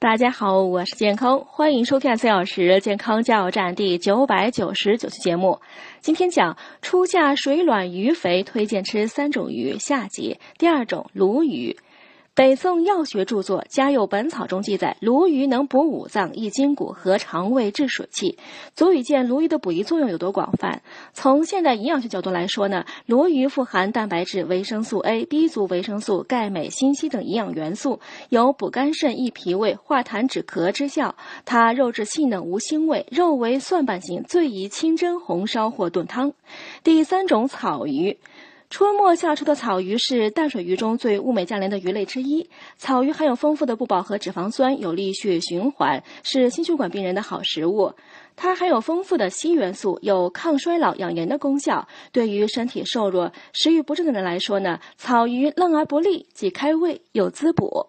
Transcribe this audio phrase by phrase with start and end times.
[0.00, 5.60] 大家好，我是健康，欢迎收看四小时健康加油站第九百九十九期节目。
[6.00, 9.76] 今天讲初夏水暖鱼肥，推荐吃三种鱼。
[9.80, 11.76] 夏季第二种鲈鱼。
[12.38, 18.38] 北宋药学著作《家有本草》中记载，鲈鱼能补五脏、益筋骨和肠胃、治水气，
[18.76, 20.82] 足以见鲈鱼的补益作用有多广泛。
[21.12, 31.16] 从现代营养学角度来说呢，鲈鱼富含蛋白质、维生素 A、B 族维生素、钙、镁、锌、硒等营养元素，有补肝肾、益脾胃、化痰止咳之效。
[31.44, 36.32] 它肉质细嫩，无腥味，肉为蒜瓣形，最宜清蒸、红烧或炖汤。
[36.84, 38.16] 第三种草鱼。
[38.70, 42.50] 春末夏初的草鱼是淡水鱼中最物美价廉的鱼类之一。
[42.76, 47.94] 草鱼含有丰富的不饱和脂肪酸，有利血液循环，是心血管病人的好食物。
[48.36, 51.88] 它含有丰富的硒元素，有抗衰老、养颜的功效。
[52.12, 57.86] 对于身体瘦弱、食欲不振的人来说呢，草鱼嫩而不腻，既开胃又滋补。